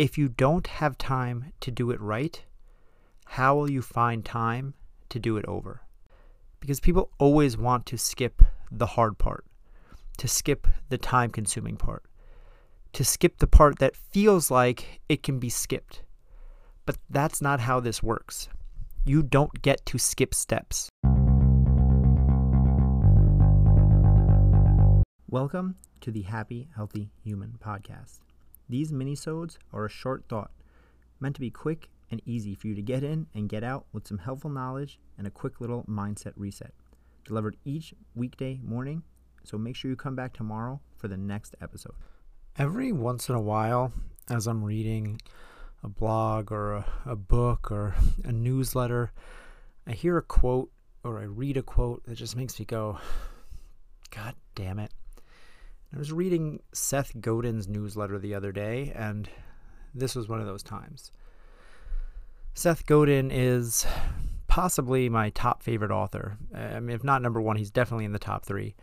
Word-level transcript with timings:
If 0.00 0.16
you 0.16 0.30
don't 0.30 0.66
have 0.66 0.96
time 0.96 1.52
to 1.60 1.70
do 1.70 1.90
it 1.90 2.00
right, 2.00 2.42
how 3.26 3.54
will 3.54 3.70
you 3.70 3.82
find 3.82 4.24
time 4.24 4.72
to 5.10 5.18
do 5.18 5.36
it 5.36 5.44
over? 5.44 5.82
Because 6.58 6.80
people 6.80 7.10
always 7.18 7.58
want 7.58 7.84
to 7.84 7.98
skip 7.98 8.42
the 8.72 8.86
hard 8.86 9.18
part, 9.18 9.44
to 10.16 10.26
skip 10.26 10.66
the 10.88 10.96
time 10.96 11.28
consuming 11.28 11.76
part, 11.76 12.04
to 12.94 13.04
skip 13.04 13.40
the 13.40 13.46
part 13.46 13.78
that 13.80 13.94
feels 13.94 14.50
like 14.50 15.02
it 15.10 15.22
can 15.22 15.38
be 15.38 15.50
skipped. 15.50 16.02
But 16.86 16.96
that's 17.10 17.42
not 17.42 17.60
how 17.60 17.78
this 17.78 18.02
works. 18.02 18.48
You 19.04 19.22
don't 19.22 19.60
get 19.60 19.84
to 19.84 19.98
skip 19.98 20.32
steps. 20.32 20.88
Welcome 25.28 25.76
to 26.00 26.10
the 26.10 26.22
Happy 26.22 26.70
Healthy 26.74 27.10
Human 27.22 27.58
podcast. 27.62 28.20
These 28.70 28.92
minisodes 28.92 29.58
are 29.72 29.84
a 29.84 29.90
short 29.90 30.26
thought 30.28 30.52
meant 31.18 31.34
to 31.34 31.40
be 31.40 31.50
quick 31.50 31.88
and 32.08 32.22
easy 32.24 32.54
for 32.54 32.68
you 32.68 32.76
to 32.76 32.82
get 32.82 33.02
in 33.02 33.26
and 33.34 33.48
get 33.48 33.64
out 33.64 33.86
with 33.92 34.06
some 34.06 34.18
helpful 34.18 34.48
knowledge 34.48 35.00
and 35.18 35.26
a 35.26 35.30
quick 35.30 35.60
little 35.60 35.82
mindset 35.88 36.34
reset. 36.36 36.72
Delivered 37.24 37.56
each 37.64 37.92
weekday 38.14 38.60
morning, 38.62 39.02
so 39.42 39.58
make 39.58 39.74
sure 39.74 39.90
you 39.90 39.96
come 39.96 40.14
back 40.14 40.32
tomorrow 40.32 40.80
for 40.96 41.08
the 41.08 41.16
next 41.16 41.56
episode. 41.60 41.96
Every 42.56 42.92
once 42.92 43.28
in 43.28 43.34
a 43.34 43.40
while, 43.40 43.92
as 44.30 44.46
I'm 44.46 44.62
reading 44.62 45.20
a 45.82 45.88
blog 45.88 46.52
or 46.52 46.74
a, 46.74 46.86
a 47.06 47.16
book 47.16 47.72
or 47.72 47.96
a 48.22 48.30
newsletter, 48.30 49.10
I 49.84 49.94
hear 49.94 50.16
a 50.16 50.22
quote 50.22 50.70
or 51.02 51.18
I 51.18 51.24
read 51.24 51.56
a 51.56 51.62
quote 51.62 52.04
that 52.04 52.14
just 52.14 52.36
makes 52.36 52.60
me 52.60 52.66
go, 52.66 53.00
God 54.14 54.36
damn 54.54 54.78
it. 54.78 54.92
I 55.94 55.98
was 55.98 56.12
reading 56.12 56.60
Seth 56.72 57.20
Godin's 57.20 57.66
newsletter 57.66 58.18
the 58.18 58.34
other 58.34 58.52
day, 58.52 58.92
and 58.94 59.28
this 59.94 60.14
was 60.14 60.28
one 60.28 60.40
of 60.40 60.46
those 60.46 60.62
times. 60.62 61.10
Seth 62.54 62.86
Godin 62.86 63.30
is 63.30 63.86
possibly 64.46 65.08
my 65.08 65.30
top 65.30 65.62
favorite 65.62 65.90
author. 65.90 66.36
I 66.54 66.80
mean, 66.80 66.94
if 66.94 67.02
not 67.02 67.22
number 67.22 67.40
one, 67.40 67.56
he's 67.56 67.70
definitely 67.70 68.04
in 68.04 68.12
the 68.12 68.18
top 68.18 68.44
three. 68.44 68.74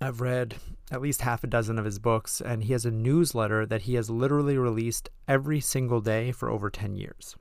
I've 0.00 0.20
read 0.20 0.56
at 0.90 1.02
least 1.02 1.22
half 1.22 1.44
a 1.44 1.48
dozen 1.48 1.78
of 1.78 1.84
his 1.84 1.98
books, 1.98 2.40
and 2.40 2.64
he 2.64 2.72
has 2.72 2.84
a 2.84 2.90
newsletter 2.90 3.64
that 3.66 3.82
he 3.82 3.94
has 3.94 4.10
literally 4.10 4.58
released 4.58 5.08
every 5.28 5.60
single 5.60 6.00
day 6.00 6.32
for 6.32 6.50
over 6.50 6.70
10 6.70 6.96
years. 6.96 7.36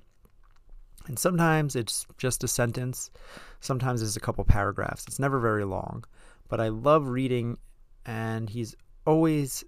And 1.08 1.20
sometimes 1.20 1.76
it's 1.76 2.08
just 2.18 2.44
a 2.44 2.48
sentence, 2.48 3.12
sometimes 3.60 4.02
it's 4.02 4.16
a 4.16 4.22
couple 4.22 4.44
paragraphs. 4.46 5.06
It's 5.08 5.20
never 5.20 5.40
very 5.40 5.66
long, 5.66 6.06
but 6.48 6.62
I 6.62 6.70
love 6.70 7.08
reading, 7.08 7.58
and 8.06 8.50
he's 8.50 8.76
always 9.06 9.64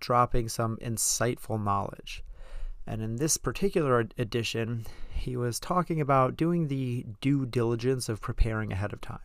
dropping 0.00 0.48
some 0.48 0.76
insightful 0.78 1.62
knowledge. 1.62 2.24
And 2.86 3.00
in 3.00 3.16
this 3.16 3.36
particular 3.36 4.08
edition, 4.18 4.86
he 5.14 5.36
was 5.36 5.60
talking 5.60 6.00
about 6.00 6.36
doing 6.36 6.66
the 6.66 7.06
due 7.20 7.46
diligence 7.46 8.08
of 8.08 8.20
preparing 8.20 8.72
ahead 8.72 8.92
of 8.92 9.00
time. 9.00 9.20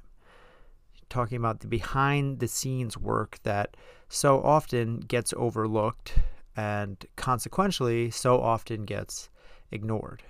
Talking 1.10 1.38
about 1.38 1.62
the 1.62 1.68
behind 1.68 2.40
the 2.40 2.48
scenes 2.48 2.98
work 2.98 3.40
that 3.44 3.76
so 4.10 4.42
often 4.42 5.00
gets 5.00 5.34
overlooked 5.36 6.14
and 6.56 7.04
consequentially 7.16 8.12
so 8.12 8.40
often 8.40 8.86
gets 8.86 9.30
ignored. 9.72 10.24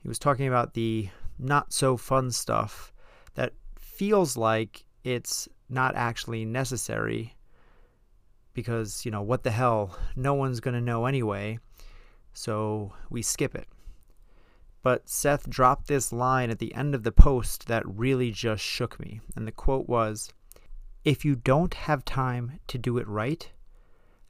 He 0.00 0.08
was 0.08 0.18
talking 0.18 0.46
about 0.46 0.74
the 0.74 1.08
not 1.38 1.72
so 1.72 1.96
fun 1.96 2.30
stuff 2.30 2.92
that 3.34 3.52
feels 3.78 4.36
like 4.36 4.84
it's 5.04 5.48
not 5.72 5.96
actually 5.96 6.44
necessary 6.44 7.34
because, 8.54 9.04
you 9.04 9.10
know, 9.10 9.22
what 9.22 9.42
the 9.42 9.50
hell, 9.50 9.98
no 10.14 10.34
one's 10.34 10.60
going 10.60 10.74
to 10.74 10.80
know 10.80 11.06
anyway 11.06 11.58
so 12.32 12.92
we 13.10 13.22
skip 13.22 13.54
it. 13.54 13.68
But 14.82 15.08
Seth 15.08 15.48
dropped 15.48 15.86
this 15.86 16.12
line 16.12 16.50
at 16.50 16.58
the 16.58 16.74
end 16.74 16.94
of 16.94 17.04
the 17.04 17.12
post 17.12 17.68
that 17.68 17.86
really 17.86 18.30
just 18.32 18.64
shook 18.64 18.98
me. 18.98 19.20
And 19.36 19.46
the 19.46 19.52
quote 19.52 19.88
was 19.88 20.32
If 21.04 21.24
you 21.24 21.36
don't 21.36 21.74
have 21.74 22.04
time 22.04 22.58
to 22.66 22.78
do 22.78 22.98
it 22.98 23.06
right, 23.06 23.48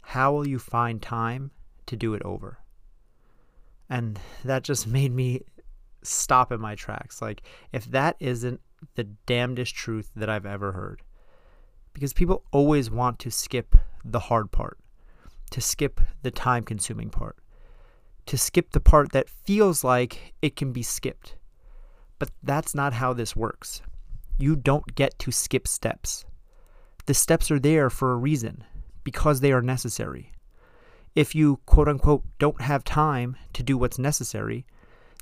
how 0.02 0.32
will 0.32 0.46
you 0.46 0.58
find 0.58 1.00
time 1.00 1.52
to 1.86 1.96
do 1.96 2.12
it 2.14 2.22
over? 2.22 2.58
And 3.88 4.20
that 4.44 4.62
just 4.62 4.86
made 4.98 5.12
me 5.12 5.42
stop 6.02 6.52
in 6.52 6.60
my 6.60 6.74
tracks. 6.74 7.22
Like, 7.22 7.42
if 7.72 7.86
that 7.86 8.16
isn't 8.20 8.60
the 8.96 9.04
damnedest 9.04 9.74
truth 9.74 10.10
that 10.16 10.28
I've 10.28 10.46
ever 10.46 10.72
heard. 10.72 11.02
Because 11.92 12.12
people 12.12 12.44
always 12.50 12.90
want 12.90 13.18
to 13.20 13.30
skip 13.30 13.76
the 14.04 14.20
hard 14.20 14.50
part, 14.50 14.78
to 15.50 15.60
skip 15.60 16.00
the 16.22 16.30
time 16.30 16.64
consuming 16.64 17.10
part 17.10 17.36
to 18.26 18.38
skip 18.38 18.70
the 18.70 18.80
part 18.80 19.12
that 19.12 19.28
feels 19.28 19.82
like 19.82 20.34
it 20.42 20.56
can 20.56 20.72
be 20.72 20.82
skipped. 20.82 21.36
But 22.18 22.30
that's 22.42 22.74
not 22.74 22.94
how 22.94 23.12
this 23.12 23.34
works. 23.34 23.82
You 24.38 24.56
don't 24.56 24.94
get 24.94 25.18
to 25.20 25.32
skip 25.32 25.66
steps. 25.66 26.24
The 27.06 27.14
steps 27.14 27.50
are 27.50 27.58
there 27.58 27.90
for 27.90 28.12
a 28.12 28.16
reason, 28.16 28.64
because 29.02 29.40
they 29.40 29.52
are 29.52 29.62
necessary. 29.62 30.32
If 31.14 31.34
you, 31.34 31.58
quote 31.66 31.88
unquote, 31.88 32.24
don't 32.38 32.60
have 32.60 32.84
time 32.84 33.36
to 33.54 33.62
do 33.62 33.76
what's 33.76 33.98
necessary, 33.98 34.64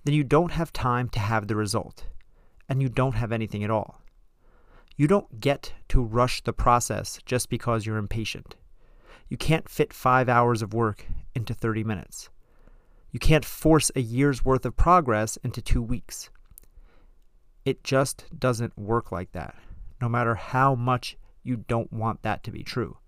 then 0.05 0.15
you 0.15 0.23
don't 0.23 0.53
have 0.53 0.73
time 0.73 1.09
to 1.11 1.19
have 1.19 1.49
the 1.49 1.57
result, 1.57 2.07
and 2.69 2.83
you 2.83 2.89
don't 2.89 3.15
have 3.15 3.33
anything 3.33 3.65
at 3.65 3.71
all. 3.71 4.00
You 4.97 5.07
don't 5.07 5.41
get 5.41 5.73
to 5.89 6.03
rush 6.03 6.43
the 6.43 6.53
process 6.53 7.21
just 7.25 7.49
because 7.49 7.87
you're 7.87 7.97
impatient. 7.97 8.57
You 9.29 9.37
can't 9.37 9.69
fit 9.69 9.93
five 9.93 10.29
hours 10.29 10.61
of 10.63 10.75
work 10.75 11.07
into 11.35 11.55
30 11.55 11.85
minutes. 11.85 12.29
You 13.13 13.21
can't 13.21 13.45
force 13.45 13.91
a 13.95 14.01
year's 14.01 14.45
worth 14.45 14.65
of 14.65 14.77
progress 14.77 15.37
into 15.39 15.63
two 15.63 15.83
weeks. 15.83 16.31
It 17.65 17.85
just 17.85 18.25
doesn't 18.39 18.79
work 18.79 19.13
like 19.13 19.33
that, 19.33 19.55
no 20.01 20.09
matter 20.09 20.35
how 20.35 20.75
much 20.75 21.17
you 21.43 21.57
don't 21.57 21.93
want 21.93 22.23
that 22.23 22.43
to 22.45 22.51
be 22.51 22.63
true. 22.63 22.99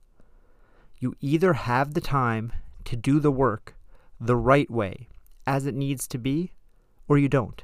You 0.99 1.15
either 1.21 1.53
have 1.53 1.95
the 1.95 2.01
time 2.01 2.53
to 2.85 2.97
do 2.97 3.19
the 3.19 3.33
work 3.33 3.75
the 4.21 4.37
right 4.37 4.71
way, 4.71 5.09
as 5.47 5.67
it 5.67 5.75
needs 5.75 6.07
to 6.09 6.19
be, 6.19 6.53
or 7.09 7.19
you 7.19 7.29
don't. 7.29 7.63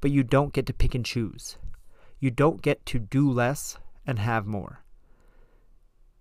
But 0.00 0.10
you 0.10 0.22
don't 0.22 0.52
get 0.52 0.66
to 0.66 0.74
pick 0.74 0.94
and 0.94 1.04
choose. 1.04 1.56
You 2.20 2.30
don't 2.30 2.60
get 2.60 2.84
to 2.86 2.98
do 2.98 3.30
less 3.30 3.78
and 4.06 4.18
have 4.18 4.46
more. 4.46 4.84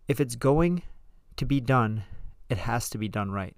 If 0.07 0.21
it's 0.21 0.35
going 0.35 0.83
to 1.35 1.45
be 1.45 1.59
done, 1.59 2.03
it 2.49 2.57
has 2.57 2.89
to 2.91 2.97
be 2.97 3.09
done 3.09 3.31
right. 3.31 3.55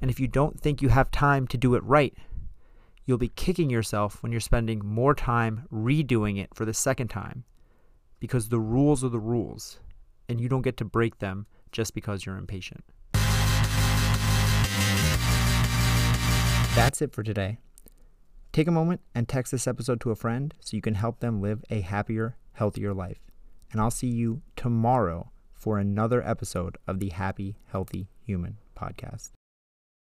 And 0.00 0.10
if 0.10 0.18
you 0.18 0.26
don't 0.26 0.58
think 0.58 0.80
you 0.80 0.88
have 0.88 1.10
time 1.10 1.46
to 1.48 1.58
do 1.58 1.74
it 1.74 1.84
right, 1.84 2.14
you'll 3.04 3.18
be 3.18 3.28
kicking 3.28 3.68
yourself 3.68 4.22
when 4.22 4.32
you're 4.32 4.40
spending 4.40 4.84
more 4.84 5.14
time 5.14 5.66
redoing 5.70 6.40
it 6.40 6.48
for 6.54 6.64
the 6.64 6.72
second 6.72 7.08
time 7.08 7.44
because 8.20 8.48
the 8.48 8.58
rules 8.58 9.04
are 9.04 9.10
the 9.10 9.20
rules 9.20 9.78
and 10.30 10.40
you 10.40 10.48
don't 10.48 10.62
get 10.62 10.78
to 10.78 10.84
break 10.84 11.18
them 11.18 11.46
just 11.72 11.92
because 11.94 12.24
you're 12.24 12.38
impatient. 12.38 12.82
That's 16.74 17.02
it 17.02 17.12
for 17.12 17.22
today. 17.22 17.58
Take 18.54 18.68
a 18.68 18.70
moment 18.70 19.00
and 19.16 19.28
text 19.28 19.50
this 19.50 19.66
episode 19.66 20.00
to 20.02 20.12
a 20.12 20.14
friend 20.14 20.54
so 20.60 20.76
you 20.76 20.80
can 20.80 20.94
help 20.94 21.18
them 21.18 21.42
live 21.42 21.64
a 21.70 21.80
happier, 21.80 22.36
healthier 22.52 22.94
life. 22.94 23.18
And 23.72 23.80
I'll 23.80 23.90
see 23.90 24.06
you 24.06 24.42
tomorrow 24.54 25.32
for 25.52 25.80
another 25.80 26.24
episode 26.24 26.78
of 26.86 27.00
the 27.00 27.08
Happy, 27.08 27.56
Healthy 27.72 28.06
Human 28.24 28.58
podcast. 28.78 29.32